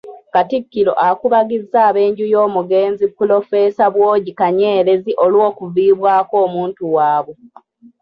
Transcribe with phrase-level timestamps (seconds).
[0.33, 7.35] Katikkiro akubagizza ab'enju y'omugenzi Pulofeesa Bwogi Kanyerezi olw'okuviibwako omuntu waabwe.